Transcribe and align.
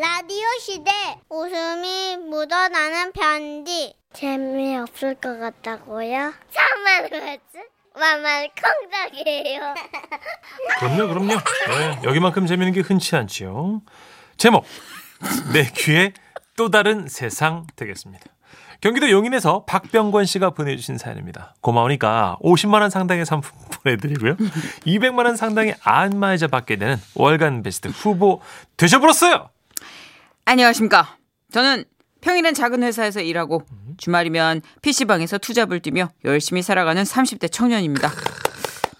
라디오 0.00 0.46
시대 0.60 0.90
웃음이 1.28 2.16
묻어나는 2.30 3.12
편지 3.12 3.92
재미없을 4.14 5.14
것 5.16 5.38
같다고요? 5.38 6.32
참말 6.50 7.02
맞지? 7.10 7.68
만만 7.94 8.48
콩닥이에요 8.62 9.74
그럼요, 10.78 11.08
그럼요. 11.08 11.34
네, 11.34 12.00
여기만큼 12.04 12.46
재밌는 12.46 12.72
게 12.72 12.80
흔치 12.80 13.14
않지요. 13.14 13.82
제목 14.38 14.64
내 15.52 15.64
귀에 15.76 16.14
또 16.56 16.70
다른 16.70 17.06
세상 17.06 17.66
되겠습니다. 17.76 18.24
경기도 18.80 19.10
용인에서 19.10 19.66
박병권 19.66 20.24
씨가 20.24 20.50
보내주신 20.50 20.96
사연입니다. 20.96 21.56
고마우니까 21.60 22.38
50만 22.42 22.80
원 22.80 22.88
상당의 22.88 23.26
상품 23.26 23.52
보내드리고요. 23.84 24.36
200만 24.86 25.26
원 25.26 25.36
상당의 25.36 25.76
안마의자 25.82 26.46
받게 26.46 26.76
되는 26.76 26.96
월간 27.16 27.62
베스트 27.62 27.88
후보 27.88 28.40
되셔버렸어요. 28.78 29.50
안녕하십니까. 30.50 31.16
저는 31.52 31.84
평일엔 32.22 32.54
작은 32.54 32.82
회사에서 32.82 33.20
일하고 33.20 33.62
주말이면 33.98 34.62
PC방에서 34.82 35.38
투잡을 35.38 35.78
뛰며 35.78 36.08
열심히 36.24 36.60
살아가는 36.60 37.00
30대 37.00 37.52
청년입니다. 37.52 38.10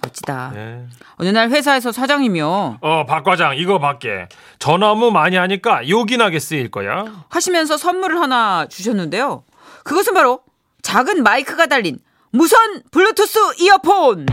멋지다. 0.00 0.52
네. 0.54 0.86
어느 1.16 1.28
날 1.30 1.50
회사에서 1.50 1.90
사장님이요. 1.90 2.78
어, 2.80 3.04
박 3.04 3.24
과장 3.24 3.56
이거 3.56 3.80
밖에 3.80 4.28
전화 4.60 4.92
업무 4.92 5.10
많이 5.10 5.34
하니까 5.34 5.88
요긴하게 5.88 6.38
쓰일 6.38 6.70
거야. 6.70 7.26
하시면서 7.28 7.76
선물을 7.76 8.20
하나 8.20 8.66
주셨는데요. 8.68 9.42
그것은 9.82 10.14
바로 10.14 10.42
작은 10.82 11.24
마이크가 11.24 11.66
달린 11.66 11.98
무선 12.30 12.80
블루투스 12.92 13.56
이어폰. 13.58 14.26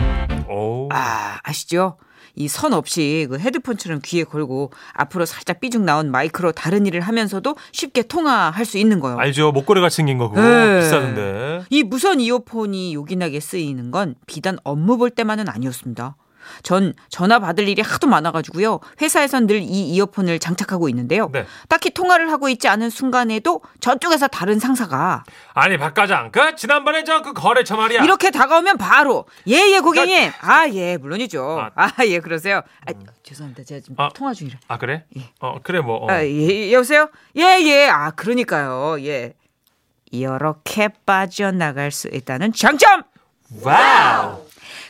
오. 0.48 0.88
아, 0.92 1.40
아시죠? 1.42 1.98
이 2.38 2.48
선 2.48 2.72
없이 2.72 3.26
그 3.28 3.38
헤드폰처럼 3.38 4.00
귀에 4.04 4.24
걸고 4.24 4.72
앞으로 4.94 5.26
살짝 5.26 5.60
삐죽 5.60 5.82
나온 5.82 6.10
마이크로 6.10 6.52
다른 6.52 6.86
일을 6.86 7.00
하면서도 7.00 7.56
쉽게 7.72 8.02
통화할 8.02 8.64
수 8.64 8.78
있는 8.78 9.00
거요. 9.00 9.18
알죠? 9.18 9.52
목걸이 9.52 9.80
같이 9.80 9.96
생긴 9.96 10.18
거 10.18 10.28
그거 10.28 10.40
네. 10.42 10.80
비싸던데. 10.80 11.64
이 11.70 11.82
무선 11.82 12.20
이어폰이 12.20 12.94
요긴하게 12.94 13.40
쓰이는 13.40 13.90
건 13.90 14.14
비단 14.26 14.58
업무 14.64 14.96
볼 14.98 15.10
때만은 15.10 15.48
아니었습니다. 15.48 16.16
전 16.62 16.94
전화 17.08 17.38
받을 17.38 17.68
일이 17.68 17.82
하도 17.82 18.06
많아가지고요. 18.06 18.80
회사에선 19.00 19.46
늘 19.46 19.58
이 19.58 19.88
이어폰을 19.90 20.38
장착하고 20.38 20.88
있는데요. 20.88 21.28
네. 21.32 21.44
딱히 21.68 21.90
통화를 21.90 22.30
하고 22.32 22.48
있지 22.48 22.68
않은 22.68 22.90
순간에도 22.90 23.60
저쪽에서 23.80 24.28
다른 24.28 24.58
상사가 24.58 25.24
아니 25.54 25.76
박 25.78 25.94
과장 25.94 26.30
그 26.30 26.54
지난번에 26.56 27.04
저 27.04 27.22
그 27.22 27.32
거래처 27.32 27.76
말이야. 27.76 28.04
이렇게 28.04 28.30
다가오면 28.30 28.78
바로 28.78 29.26
예예 29.46 29.80
고객님 29.80 30.30
아 30.40 30.68
예 30.68 30.96
물론이죠 30.96 31.70
아. 31.74 31.90
아예 31.96 32.20
그러세요 32.20 32.62
아, 32.86 32.92
죄송합니다 33.22 33.64
제가 33.64 33.80
지금 33.80 33.96
아. 33.98 34.08
통화 34.14 34.32
중이라 34.32 34.58
아 34.68 34.78
그래? 34.78 35.04
예. 35.16 35.22
어 35.40 35.56
그래 35.62 35.80
뭐. 35.80 35.96
어. 36.04 36.10
아, 36.10 36.24
예, 36.24 36.72
여보세요 36.72 37.08
예예 37.36 37.88
아 37.88 38.10
그러니까요 38.12 39.02
예 39.04 39.34
이렇게 40.10 40.88
빠져나갈 41.04 41.90
수 41.90 42.08
있다는 42.08 42.52
장점 42.52 43.02
와우. 43.62 44.44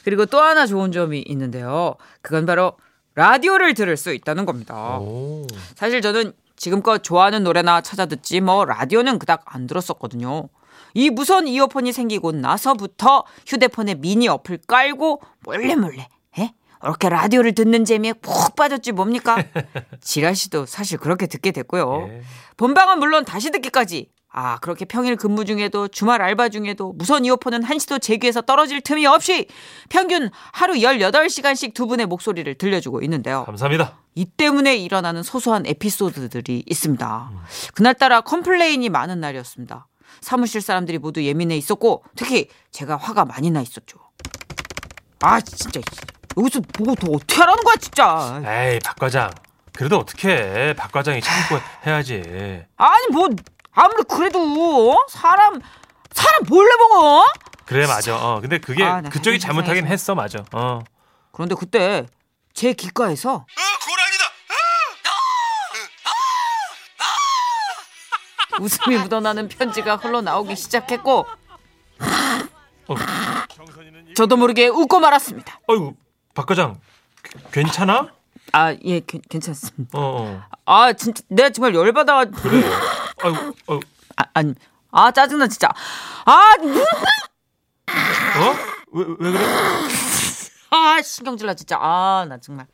그리고 0.04 0.27
또 0.27 0.41
하나 0.41 0.66
좋은 0.66 0.92
점이 0.92 1.20
있는데요. 1.27 1.94
그건 2.22 2.46
바로 2.46 2.72
라디오를 3.14 3.74
들을 3.74 3.96
수 3.96 4.12
있다는 4.12 4.46
겁니다. 4.46 4.98
오. 4.98 5.46
사실 5.74 6.00
저는 6.00 6.32
지금껏 6.56 7.02
좋아하는 7.02 7.44
노래나 7.44 7.80
찾아 7.80 8.06
듣지 8.06 8.41
뭐 8.41 8.64
라디오는 8.64 9.19
그닥 9.19 9.42
안 9.46 9.66
들었었거든요. 9.66 10.48
이 10.94 11.10
무선 11.10 11.46
이어폰이 11.46 11.92
생기고 11.92 12.32
나서부터 12.32 13.24
휴대폰에 13.46 13.96
미니 13.96 14.28
어플 14.28 14.60
깔고 14.66 15.20
몰래 15.41 15.74
몰래 15.74 16.08
예? 16.38 16.52
이렇게 16.82 17.08
라디오를 17.08 17.54
듣는 17.54 17.84
재미에 17.84 18.12
푹 18.14 18.56
빠졌지 18.56 18.92
뭡니까? 18.92 19.42
지라 20.00 20.32
씨도 20.32 20.66
사실 20.66 20.98
그렇게 20.98 21.26
듣게 21.26 21.50
됐고요. 21.50 22.08
예. 22.08 22.22
본방은 22.56 22.98
물론 22.98 23.24
다시 23.24 23.50
듣기까지. 23.50 24.10
아, 24.30 24.58
그렇게 24.58 24.84
평일 24.84 25.16
근무 25.16 25.44
중에도 25.44 25.88
주말 25.88 26.20
알바 26.20 26.50
중에도 26.50 26.92
무선 26.92 27.24
이어폰은 27.24 27.62
한시도 27.62 27.98
제 27.98 28.19
귀에서 28.19 28.42
떨어질 28.42 28.80
틈이 28.80 29.06
없이 29.06 29.47
평균 29.88 30.30
하루 30.53 30.75
18시간씩 30.75 31.75
두 31.75 31.86
분의 31.86 32.06
목소리를 32.06 32.54
들려주고 32.54 33.00
있는데요. 33.03 33.44
감사합니다. 33.47 33.98
이 34.14 34.26
때문에 34.26 34.76
일어나는 34.76 35.22
소소한 35.22 35.64
에피소드들이 35.66 36.64
있습니다. 36.66 37.30
그날따라 37.75 38.20
complain이 38.20 38.88
많은 38.91 39.20
날이었습니다. 39.20 39.86
사무실 40.20 40.60
사람들이 40.60 40.98
모두 40.98 41.22
예민해 41.22 41.56
있었고 41.56 42.04
특히 42.16 42.48
제가 42.70 42.97
화가 42.97 43.24
많이 43.24 43.50
나 43.50 43.60
있었죠. 43.60 43.98
아 45.20 45.41
진짜 45.41 45.80
여기서 46.36 46.60
뭘 46.72 46.94
더 46.94 47.10
어떻게 47.12 47.36
하라는 47.36 47.62
거야 47.64 47.76
진짜. 47.76 48.42
에이 48.44 48.78
박 48.84 48.97
과장. 48.97 49.30
그래도 49.72 49.98
어떻게 49.98 50.74
박 50.76 50.91
과장이 50.91 51.20
참고 51.20 51.62
해야지. 51.86 52.64
아니 52.76 53.06
뭐 53.12 53.28
아무리 53.81 54.03
그래도 54.05 54.41
어? 54.93 54.97
사람 55.09 55.61
사람 56.12 56.43
몰래 56.49 56.69
보고 56.77 57.22
그래 57.65 57.87
맞아. 57.87 58.16
어 58.16 58.41
근데 58.41 58.59
그게 58.59 58.83
아, 58.83 59.00
나 59.00 59.09
그쪽이 59.09 59.37
하긴 59.37 59.41
잘못하긴 59.41 59.77
이상해서. 59.84 59.93
했어 59.93 60.15
맞아. 60.15 60.44
어. 60.53 60.81
그런데 61.33 61.55
그때 61.55 62.06
제 62.55 62.72
귓가에서 62.72 63.47
그건 63.81 63.99
아니다. 64.00 64.25
웃음이 68.61 68.97
묻어나는 68.99 69.49
편지가 69.49 69.97
흘러나오기 69.97 70.56
시작했고 70.56 71.27
어. 72.89 72.95
저도 74.16 74.37
모르게 74.37 74.66
웃고 74.69 74.99
말았습니다. 74.99 75.60
어이구 75.69 75.95
박 76.34 76.47
과장 76.47 76.81
괜- 77.22 77.43
괜찮아? 77.66 78.09
아 78.53 78.72
예 78.84 79.00
괜찮습니다. 79.00 79.97
어. 79.99 80.00
어. 80.00 80.43
아 80.65 80.93
진짜 80.95 81.22
내가 81.28 81.50
정말 81.50 81.75
열받아. 81.75 82.25
그래. 82.25 82.65
아이고 83.22 83.54
어. 83.66 83.80
아, 84.16 84.24
아니 84.34 84.54
아 84.90 85.10
짜증나 85.10 85.46
진짜. 85.48 85.68
아, 86.24 86.32
어? 88.40 88.56
왜, 88.92 89.04
왜 89.18 89.32
그래? 89.32 89.44
아 90.70 91.00
신경질나 91.02 91.54
진짜. 91.54 91.76
아 91.80 92.24
나 92.28 92.38
정말. 92.38 92.66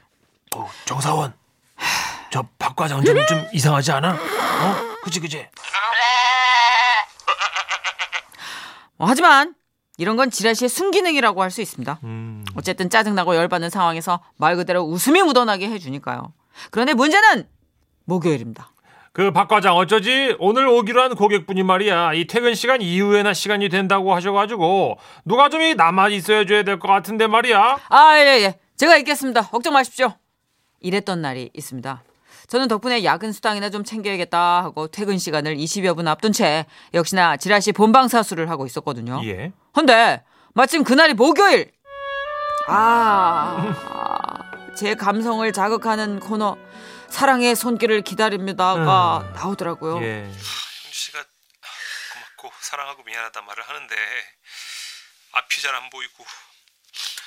어, 0.57 0.71
정사원. 0.85 1.35
저 2.31 2.43
박 2.59 2.75
과장 2.77 3.05
좀, 3.05 3.15
좀 3.27 3.47
이상하지 3.53 3.93
않아? 3.93 4.13
어? 4.13 4.97
그치 5.05 5.21
그치. 5.21 5.47
어, 8.99 9.07
하지만 9.07 9.55
이런 9.99 10.17
건 10.17 10.31
지라시의 10.31 10.69
순기능이라고 10.69 11.43
할 11.43 11.51
수 11.51 11.61
있습니다. 11.61 12.01
음. 12.05 12.45
어쨌든 12.57 12.91
짜증나고 12.91 13.37
열받는 13.37 13.71
상황에서 13.71 14.21
말 14.37 14.57
그대로 14.57 14.83
웃음이 14.83 15.23
묻어나게 15.23 15.69
해주니까요. 15.69 16.33
그런데 16.71 16.95
문제는 16.95 17.49
목요일입니다. 18.05 18.71
그 19.15 19.31
박 19.31 19.47
과장 19.49 19.77
어쩌지 19.77 20.35
오늘 20.41 20.67
오기로 20.67 21.01
한 21.01 21.15
고객분이 21.15 21.63
말이야 21.63 22.15
이 22.15 22.27
퇴근 22.27 22.55
시간 22.57 22.83
이후에나 22.83 23.33
시간이 23.33 23.69
된다고 23.69 24.13
하셔가지고 24.15 24.99
누가 25.25 25.49
좀 25.49 25.63
이 25.63 25.75
남아 25.77 26.09
있어야 26.09 26.45
줘야 26.45 26.65
될 26.65 26.79
것 26.81 26.89
같은데 26.89 27.27
말이야. 27.29 27.79
아, 27.89 28.19
예, 28.19 28.43
예. 28.43 28.59
제가 28.77 28.97
있겠습니다. 28.99 29.43
걱정 29.43 29.73
마십시오. 29.73 30.15
이랬던 30.81 31.23
날이 31.23 31.49
있습니다. 31.55 32.03
저는 32.49 32.67
덕분에 32.69 33.05
야근 33.05 33.31
수당이나 33.33 33.71
좀 33.71 33.85
챙겨야겠다 33.85 34.65
하고 34.65 34.89
퇴근 34.89 35.17
시간을 35.17 35.57
20여 35.57 35.95
분 35.97 36.09
앞둔 36.09 36.33
채 36.33 36.67
역시나 36.93 37.37
지라시 37.37 37.71
본방 37.73 38.09
사수를 38.09 38.51
하고 38.51 38.67
있었거든요. 38.67 39.21
예. 39.25 39.53
근데 39.73 40.23
마침 40.55 40.83
그날이 40.83 41.15
목요일. 41.15 41.71
아, 42.67 43.73
아, 43.89 44.39
제 44.77 44.95
감성을 44.95 45.51
자극하는 45.53 46.19
코너 46.21 46.57
사랑의 47.19 47.55
손길을 47.55 48.03
기다립니다가 48.03 49.19
음. 49.19 49.33
나오더라고요. 49.35 50.03
예. 50.03 50.25
현주 50.25 50.35
씨가 50.91 51.25
고맙고 52.13 52.53
사랑하고 52.61 53.05
미안하다 53.05 53.41
말을 53.43 53.63
하는데 53.69 53.95
앞이 55.33 55.63
잘 55.63 55.77
안 55.77 55.89
보이고 55.91 56.25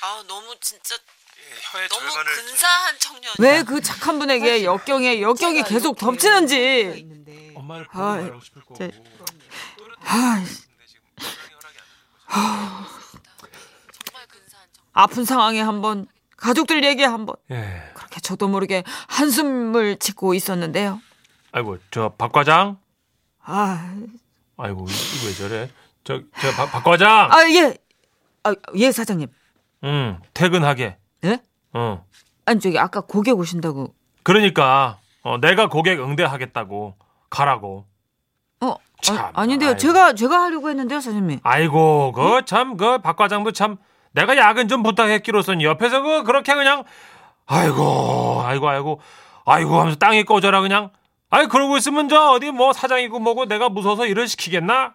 아 0.02 0.22
너무 0.28 0.54
진짜 0.60 0.94
예, 0.94 1.88
너무 1.88 2.10
좀- 2.10 2.24
근사한 2.24 2.98
청년. 2.98 3.32
왜 3.38 3.62
그 3.62 3.80
착한 3.80 4.18
분에게 4.18 4.62
역경에 4.64 5.22
역경이 5.22 5.62
계속 5.62 5.96
덮치는지. 5.96 7.06
엄마를 7.56 7.86
보고 7.86 8.40
싶을 8.44 8.62
거고. 8.62 8.74
제- 8.76 8.90
아. 10.04 10.44
아픈 14.92 15.24
상황에 15.24 15.60
한번 15.62 16.06
가족들 16.36 16.84
얘기에 16.84 17.06
한번 17.06 17.36
예. 17.50 17.90
그렇게 18.08 18.20
저도 18.20 18.48
모르게 18.48 18.84
한숨을 19.08 19.98
짓고 19.98 20.34
있었는데요. 20.34 21.00
아이고 21.52 21.78
저 21.90 22.10
박 22.16 22.32
과장. 22.32 22.78
아, 23.44 23.94
아이고 24.56 24.86
왜 25.26 25.32
저래? 25.34 25.70
저저박 26.04 26.70
박 26.72 26.84
과장. 26.84 27.30
아 27.32 27.48
예, 27.50 27.76
아, 28.44 28.54
예 28.76 28.92
사장님. 28.92 29.28
응 29.84 30.18
퇴근하게. 30.34 30.96
예? 31.24 31.40
어. 31.72 32.04
아니 32.44 32.60
저기 32.60 32.78
아까 32.78 33.00
고객 33.00 33.38
오신다고. 33.38 33.94
그러니까 34.22 34.98
어, 35.22 35.38
내가 35.38 35.68
고객 35.68 36.00
응대하겠다고 36.00 36.96
가라고. 37.30 37.86
어, 38.60 38.74
참, 39.02 39.18
아. 39.18 39.30
아이고. 39.34 39.76
제가 39.76 40.14
제가 40.14 40.42
하려고 40.42 40.68
했는데요, 40.68 41.00
사장님. 41.00 41.40
아이고 41.42 42.12
그 42.12 42.44
참그박 42.44 43.16
과장도 43.16 43.52
참 43.52 43.76
내가 44.12 44.36
야근 44.36 44.68
좀 44.68 44.82
부탁했기로선 44.82 45.62
옆에서 45.62 46.02
그 46.02 46.24
그렇게 46.24 46.54
그냥 46.54 46.84
아이고. 47.48 48.42
아이고 48.44 48.68
아이고. 48.68 49.00
아이고 49.44 49.80
하면서 49.80 49.98
땅에 49.98 50.22
꽂아라 50.22 50.60
그냥. 50.60 50.90
아니 51.30 51.48
그러고 51.48 51.76
있으면 51.76 52.08
저 52.08 52.30
어디 52.30 52.50
뭐 52.50 52.72
사장이고 52.72 53.18
뭐고 53.18 53.46
내가 53.46 53.68
무서워서 53.68 54.06
일을 54.06 54.28
시키겠나? 54.28 54.94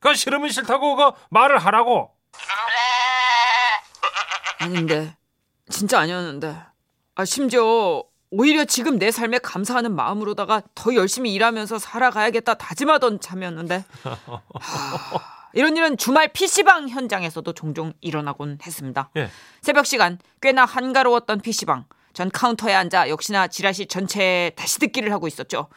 그 0.00 0.14
싫으면 0.14 0.50
싫다고 0.50 0.96
그 0.96 1.10
말을 1.30 1.58
하라고. 1.58 2.10
아닌데. 4.58 5.16
진짜 5.70 6.00
아니었는데. 6.00 6.56
아 7.14 7.24
심지어 7.24 8.04
오히려 8.30 8.64
지금 8.66 8.98
내 8.98 9.10
삶에 9.10 9.38
감사하는 9.38 9.94
마음으로다가 9.94 10.62
더 10.74 10.94
열심히 10.94 11.32
일하면서 11.32 11.78
살아가야겠다 11.78 12.54
다짐하던 12.54 13.20
참이었는데. 13.20 13.84
하, 14.04 15.35
이런 15.56 15.74
일은 15.74 15.96
주말 15.96 16.28
PC방 16.28 16.90
현장에서도 16.90 17.50
종종 17.54 17.94
일어나곤 18.02 18.58
했습니다. 18.62 19.08
예. 19.16 19.30
새벽 19.62 19.86
시간 19.86 20.18
꽤나 20.42 20.66
한가로웠던 20.66 21.40
PC방 21.40 21.86
전 22.12 22.30
카운터에 22.30 22.74
앉아 22.74 23.08
역시나 23.08 23.48
지라시 23.48 23.86
전체 23.86 24.52
다시 24.54 24.78
듣기를 24.78 25.10
하고 25.12 25.26
있었죠. 25.26 25.68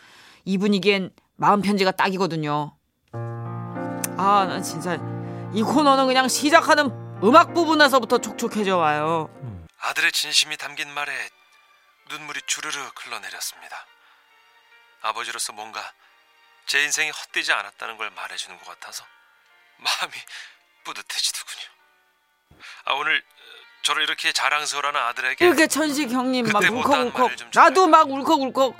이 0.44 0.58
분위기엔 0.58 1.12
마음 1.38 1.62
편지가 1.62 1.92
딱이거든요. 1.92 2.76
아, 3.14 4.46
나 4.50 4.62
진짜 4.62 5.00
이 5.54 5.64
코너는 5.64 6.08
그냥 6.08 6.28
시작하는 6.28 6.92
음악 7.24 7.54
부분에서부터 7.54 8.18
촉촉해져 8.18 8.76
와요. 8.76 9.30
아들의 9.80 10.12
진심이 10.12 10.58
담긴 10.58 10.90
말에 10.90 11.14
눈물이 12.10 12.42
주르륵 12.48 12.94
흘러내렸습니다. 13.06 13.78
아버지로서 15.04 15.54
뭔가 15.54 15.80
제 16.66 16.84
인생이 16.84 17.12
헛되지 17.12 17.54
않았다는 17.54 17.96
걸 17.96 18.10
말해주는 18.10 18.58
것 18.58 18.66
같아서 18.66 19.06
마음이 19.80 20.14
뿌듯해지더군요. 20.84 21.66
아 22.86 22.94
오늘 22.94 23.18
어, 23.18 23.22
저를 23.84 24.04
이렇게 24.04 24.32
자랑스러워하는 24.32 25.00
아들에게 25.00 25.46
이렇게 25.46 25.68
천식 25.68 26.12
형님 26.12 26.48
막 26.48 26.62
울컥울컥 26.64 27.32
나도. 27.54 27.88
막 27.88 28.10
울컥울컥 28.10 28.76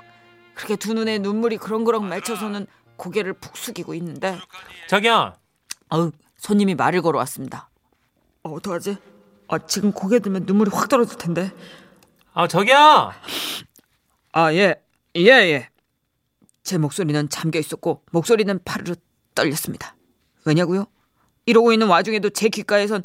그렇게 0.54 0.76
두 0.76 0.92
눈에 0.94 1.18
눈물이 1.18 1.56
그렁그렁 1.58 2.08
맺혀서는 2.08 2.66
고개를 2.96 3.34
푹 3.34 3.56
숙이고 3.56 3.94
있는데 3.94 4.38
자기야. 4.88 5.34
어우 5.88 6.12
손님이 6.36 6.74
말을 6.74 7.02
걸어왔습니다. 7.02 7.70
어, 8.42 8.52
어떡하지? 8.52 8.96
아, 9.48 9.58
지금 9.66 9.92
고개 9.92 10.20
들면 10.20 10.44
눈물이 10.46 10.70
확 10.72 10.88
떨어질 10.88 11.18
텐데. 11.18 11.50
아 12.32 12.46
저기야. 12.46 13.12
아, 14.32 14.52
예. 14.54 14.80
예, 15.16 15.22
예. 15.26 15.68
제 16.62 16.78
목소리는 16.78 17.28
잠겨 17.28 17.58
있었고 17.58 18.04
목소리는 18.12 18.60
파르르 18.64 18.94
떨렸습니다. 19.34 19.96
왜냐고요? 20.50 20.86
이러고 21.46 21.72
있는 21.72 21.86
와중에도 21.86 22.30
제 22.30 22.48
귓가에선 22.48 23.02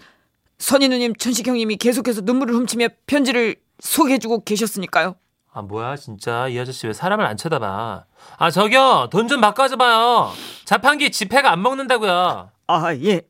선희 0.58 0.88
누님, 0.90 1.16
천식 1.16 1.48
형님이 1.48 1.78
계속해서 1.78 2.22
눈물을 2.22 2.54
훔치며 2.56 2.88
편지를 3.08 3.56
소개해주고 3.80 4.44
계셨으니까요. 4.44 5.16
아 5.54 5.62
뭐야 5.62 5.96
진짜 5.96 6.48
이 6.50 6.60
아저씨 6.60 6.86
왜 6.88 6.92
사람을 6.94 7.26
안 7.26 7.38
쳐다봐? 7.38 8.06
아 8.38 8.52
저기요 8.52 9.08
돈 9.12 9.28
좀 9.28 9.40
바꿔줘봐요. 9.42 10.32
자판기 10.66 11.12
지폐가 11.12 11.52
안 11.52 11.62
먹는다고요. 11.62 12.52
아, 12.68 12.94
예. 12.96 13.22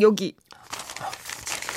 여기 0.00 0.34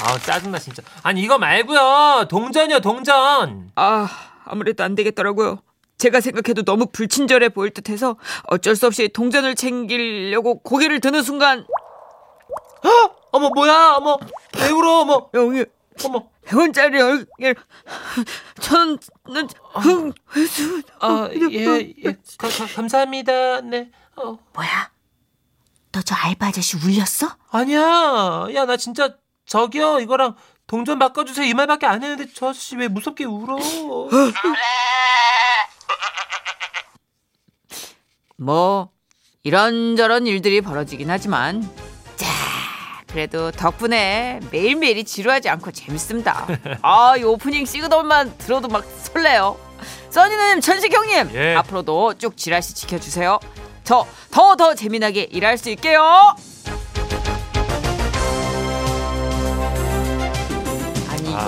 아 0.03 0.17
짜증나 0.19 0.59
진짜. 0.59 0.83
아니 1.03 1.21
이거 1.21 1.37
말고요 1.39 2.27
동전이요 2.29 2.81
동전. 2.81 3.71
아, 3.75 4.07
아무래도 4.45 4.83
안 4.83 4.95
되겠더라고요. 4.95 5.61
제가 6.01 6.19
생각해도 6.19 6.63
너무 6.63 6.87
불친절해 6.87 7.49
보일 7.49 7.69
듯해서 7.75 8.15
어쩔 8.47 8.75
수 8.75 8.87
없이 8.87 9.07
동전을 9.07 9.53
챙기려고 9.53 10.59
고개를 10.63 10.99
드는 10.99 11.21
순간 11.21 11.63
어머 13.31 13.49
뭐야 13.49 13.93
어머 13.97 14.17
왜 14.59 14.69
울어 14.71 15.01
어머 15.01 15.29
여기 15.35 15.63
어머. 16.03 16.27
100원짜리 16.47 16.99
얼굴 16.99 17.55
저는 18.59 18.97
흥 19.75 20.11
회수 20.35 20.81
아예예 20.99 22.17
감사합니다. 22.73 23.61
네. 23.61 23.91
어. 24.15 24.39
뭐야? 24.53 24.91
너 25.91 26.01
저 26.03 26.15
알바 26.15 26.47
아저씨 26.47 26.77
울렸어? 26.77 27.37
아니야. 27.51 28.47
야, 28.55 28.65
나 28.65 28.75
진짜 28.75 29.15
저기요. 29.45 29.99
이거랑 29.99 30.35
동전 30.65 30.97
바꿔주세요. 30.97 31.45
이 31.45 31.53
말밖에 31.53 31.85
안 31.85 32.01
했는데 32.01 32.25
저 32.33 32.49
아저씨 32.49 32.75
왜 32.75 32.87
무섭게 32.87 33.25
울어? 33.25 33.57
뭐 38.41 38.89
이런저런 39.43 40.25
일들이 40.25 40.61
벌어지긴 40.61 41.09
하지만 41.11 41.61
자 42.15 42.27
그래도 43.07 43.51
덕분에 43.51 44.39
매일매일이 44.51 45.03
지루하지 45.03 45.47
않고 45.49 45.71
재밌습니다. 45.71 46.47
아, 46.81 47.15
이 47.17 47.23
오프닝 47.23 47.65
시그널만 47.65 48.37
들어도 48.39 48.67
막 48.67 48.83
설레요. 48.83 49.57
써니님, 50.09 50.61
천식 50.61 50.93
형님, 50.93 51.31
예. 51.35 51.55
앞으로도 51.55 52.15
쭉 52.15 52.35
지라시 52.37 52.73
지켜주세요. 52.75 53.39
저 53.83 54.05
더더 54.31 54.75
재미나게 54.75 55.27
일할 55.31 55.57
수 55.57 55.69
있게요. 55.69 56.35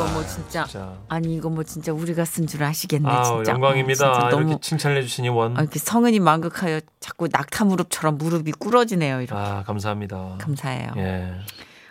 이거 0.04 0.14
뭐 0.14 0.26
진짜, 0.26 0.64
진짜. 0.66 0.98
아니 1.08 1.36
이거 1.36 1.50
뭐 1.50 1.64
진짜 1.64 1.94
우리가 1.94 2.26
쓴 2.26 2.46
줄 2.48 2.64
아시겠네 2.64 3.08
아, 3.10 3.24
진짜. 3.24 3.52
영광입니다. 3.54 4.10
어, 4.10 4.14
진짜 4.14 4.28
이렇게 4.28 4.44
너무 4.44 4.60
칭찬해 4.60 5.02
주시니 5.02 5.30
원. 5.30 5.58
아, 5.58 5.62
이렇게 5.62 5.80
성은이 5.80 6.20
만극하여 6.20 6.82
자꾸 7.00 7.28
낙타 7.32 7.66
무릎처럼 7.66 8.18
무릎이 8.18 8.52
꿇어지네요. 8.54 9.22
이렇게 9.22 9.34
아, 9.40 9.64
감사합니다. 9.66 10.36
감사해요. 10.40 10.92
예. 10.98 11.34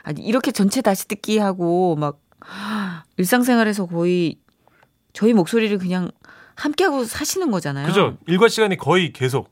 아니 0.03 0.23
이렇게 0.23 0.51
전체 0.53 0.83
다시 0.83 1.09
듣기 1.09 1.39
하고 1.39 1.97
막 1.97 2.21
일상생활에서 3.17 3.87
거의 3.87 4.37
저희 5.13 5.33
목소리를 5.33 5.79
그냥 5.79 6.11
함께하고 6.57 7.05
사시는 7.05 7.51
거잖아요. 7.51 7.87
그죠? 7.87 8.17
일과 8.27 8.49
시간이 8.49 8.77
거의 8.77 9.13
계속. 9.13 9.51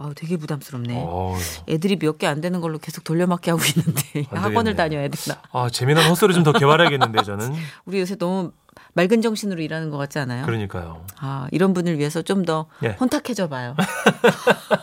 아, 0.00 0.12
되게 0.14 0.36
부담스럽네. 0.36 1.02
어휴. 1.04 1.36
애들이 1.68 1.96
몇 1.96 2.18
개 2.18 2.26
안 2.28 2.40
되는 2.40 2.60
걸로 2.60 2.78
계속 2.78 3.02
돌려막기 3.04 3.50
하고 3.50 3.60
있는데 3.76 4.26
안 4.30 4.44
학원을. 4.44 4.76
다녀야 4.76 5.08
되나? 5.08 5.40
아, 5.52 5.68
재미난 5.70 6.08
헛소리 6.08 6.34
좀 6.34 6.44
더 6.44 6.52
개발해야겠는데 6.52 7.22
저는. 7.24 7.52
우리 7.84 7.98
요새 8.00 8.16
너무 8.16 8.52
맑은 8.94 9.22
정신으로 9.22 9.60
일하는 9.60 9.90
것 9.90 9.96
같지 9.98 10.18
않아요? 10.20 10.46
그러니까요. 10.46 11.04
아 11.20 11.48
이런 11.50 11.74
분을 11.74 11.98
위해서 11.98 12.22
좀더 12.22 12.66
예. 12.84 12.96
혼탁해져 13.00 13.48
봐요. 13.48 13.74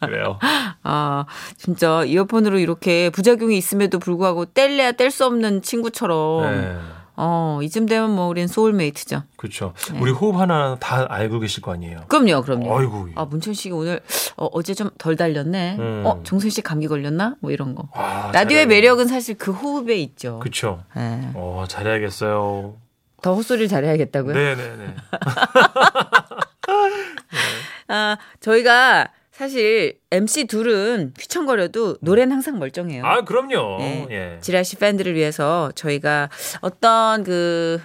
그래요. 0.00 0.38
아 0.82 1.24
진짜 1.56 2.04
이어폰으로 2.04 2.58
이렇게 2.58 3.10
부작용이 3.10 3.56
있음에도 3.58 3.98
불구하고 3.98 4.44
뗄래야 4.46 4.92
뗄 4.92 5.10
수 5.10 5.24
없는 5.26 5.62
친구처럼 5.62 6.42
네. 6.60 6.76
어 7.16 7.60
이쯤 7.62 7.86
되면 7.86 8.10
뭐 8.14 8.26
우린 8.28 8.46
소울메이트죠. 8.46 9.22
그렇죠. 9.36 9.72
네. 9.92 9.98
우리 10.00 10.10
호흡 10.12 10.36
하나 10.36 10.76
다 10.78 11.06
알고 11.08 11.40
계실 11.40 11.62
거 11.62 11.72
아니에요. 11.72 12.00
그럼요, 12.08 12.42
그럼요. 12.42 12.78
아이고. 12.78 13.08
아 13.14 13.24
문천 13.24 13.54
씨가 13.54 13.74
오늘 13.76 14.00
어, 14.36 14.62
제 14.62 14.74
좀 14.74 14.90
덜 14.98 15.16
달렸네. 15.16 15.76
음. 15.78 16.02
어 16.04 16.20
종선 16.24 16.50
씨 16.50 16.60
감기 16.60 16.88
걸렸나? 16.88 17.36
뭐 17.40 17.50
이런 17.50 17.74
거. 17.74 17.88
아, 17.94 18.30
라디오의 18.34 18.66
매력은 18.66 19.06
사실 19.06 19.36
그 19.38 19.50
호흡에 19.52 19.96
있죠. 19.96 20.38
그렇죠. 20.40 20.82
예. 20.96 21.30
어, 21.34 21.64
잘해야겠어요. 21.68 22.74
더 23.22 23.34
헛소리를 23.34 23.68
잘해야겠다고요? 23.68 24.34
네, 24.34 24.54
네, 24.54 24.76
네. 24.76 24.94
아 27.88 28.16
저희가 28.40 29.08
사실 29.36 29.98
MC 30.10 30.46
둘은 30.46 31.12
휘청거려도 31.20 31.98
노래는 32.00 32.32
항상 32.32 32.58
멀쩡해요. 32.58 33.04
아, 33.04 33.20
그럼요. 33.20 33.76
네. 33.80 34.06
예. 34.10 34.38
지라시 34.40 34.76
팬들을 34.76 35.14
위해서 35.14 35.70
저희가 35.74 36.30
어떤 36.62 37.22
그 37.22 37.78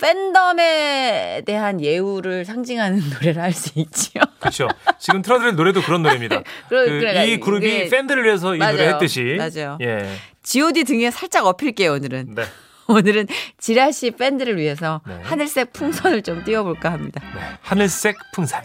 팬덤에 0.00 1.42
대한 1.46 1.80
예우를 1.80 2.44
상징하는 2.44 3.00
노래를 3.10 3.42
할 3.42 3.52
수 3.52 3.72
있지요. 3.74 4.22
그렇죠. 4.38 4.68
지금 5.00 5.20
틀어드릴 5.20 5.56
노래도 5.56 5.82
그런 5.82 6.02
노래입니다. 6.04 6.42
그러- 6.68 6.84
그 6.84 6.90
그러니까 7.00 7.24
이 7.24 7.40
그룹이 7.40 7.66
이게- 7.66 7.88
팬들을 7.88 8.22
위해서 8.22 8.54
이 8.54 8.58
노래 8.58 8.72
맞아요. 8.76 8.90
했듯이. 8.94 9.36
맞아요. 9.36 9.78
예. 9.80 10.08
G.O.D 10.44 10.84
등에 10.84 11.10
살짝 11.10 11.44
엎일게요 11.46 11.94
오늘은. 11.94 12.36
네. 12.36 12.44
오늘은 12.86 13.26
지라시 13.58 14.12
팬들을 14.12 14.58
위해서 14.58 15.00
네. 15.08 15.18
하늘색 15.24 15.72
풍선을 15.72 16.22
좀 16.22 16.44
띄워볼까 16.44 16.92
합니다. 16.92 17.20
네. 17.34 17.40
하늘색 17.62 18.14
풍산. 18.32 18.62